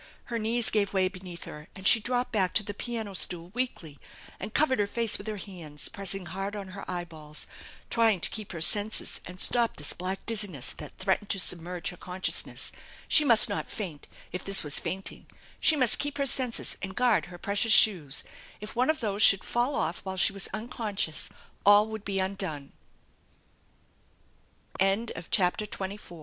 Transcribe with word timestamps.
Her 0.33 0.39
knees 0.39 0.71
gave 0.71 0.93
way 0.93 1.09
beneath 1.09 1.43
her 1.43 1.67
and 1.75 1.85
she 1.87 1.99
dropped 1.99 2.31
back 2.31 2.55
to 2.55 2.63
the 2.63 2.73
piano 2.73 3.13
stool 3.13 3.51
weakly, 3.53 3.99
and 4.39 4.51
covered 4.51 4.79
her 4.79 4.87
face 4.87 5.19
with 5.19 5.27
her 5.27 5.37
hands, 5.37 5.89
pressing 5.89 6.25
hard 6.25 6.55
on 6.55 6.69
her 6.69 6.89
eyeballs; 6.89 7.45
trying 7.91 8.19
to 8.21 8.29
keep 8.31 8.51
her 8.51 8.61
senses 8.61 9.21
and 9.27 9.39
stop 9.39 9.75
this 9.77 9.93
black 9.93 10.25
dizziness 10.25 10.73
that 10.79 10.97
threatened 10.97 11.29
to 11.29 11.39
submerge 11.39 11.89
her 11.89 11.97
consciousness. 11.97 12.71
She 13.07 13.23
must 13.23 13.47
not 13.47 13.69
faint 13.69 14.07
if 14.31 14.43
this 14.43 14.63
was 14.63 14.79
fainting. 14.79 15.27
She 15.59 15.75
must 15.75 15.99
keep 15.99 16.17
her 16.17 16.25
senses 16.25 16.77
and 16.81 16.95
guard 16.95 17.27
her 17.27 17.37
precious 17.37 17.71
shoes. 17.71 18.23
If 18.59 18.75
one 18.75 18.89
of 18.89 19.01
those 19.01 19.21
should 19.21 19.43
fall 19.43 19.75
off 19.75 19.99
while 19.99 20.17
she 20.17 20.33
was 20.33 20.47
uncon* 20.51 20.95
gcious 20.95 21.29
all 21.63 21.87
would 21.89 22.03
be 22.03 22.17
undone. 22.17 22.71